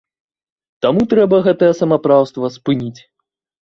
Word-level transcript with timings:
Таму 0.85 1.05
трэба 1.13 1.43
гэтае 1.51 1.71
самаўпраўства 1.83 2.55
спыніць. 2.59 3.01